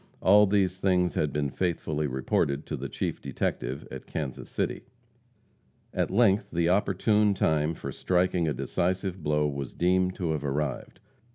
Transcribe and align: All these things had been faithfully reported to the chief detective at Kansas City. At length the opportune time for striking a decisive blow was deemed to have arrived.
All 0.19 0.47
these 0.47 0.79
things 0.79 1.13
had 1.13 1.31
been 1.31 1.51
faithfully 1.51 2.07
reported 2.07 2.65
to 2.65 2.75
the 2.75 2.89
chief 2.89 3.21
detective 3.21 3.87
at 3.91 4.07
Kansas 4.07 4.49
City. 4.49 4.81
At 5.93 6.09
length 6.09 6.49
the 6.49 6.69
opportune 6.69 7.35
time 7.35 7.75
for 7.75 7.91
striking 7.91 8.47
a 8.47 8.53
decisive 8.55 9.21
blow 9.21 9.47
was 9.47 9.75
deemed 9.75 10.15
to 10.15 10.31
have 10.31 10.43
arrived. 10.43 10.99